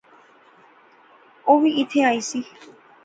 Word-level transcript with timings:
او 1.47 1.53
وی 1.61 1.71
ایتھیں 1.77 2.05
ایہہ 2.09 2.21
سی 2.29 2.39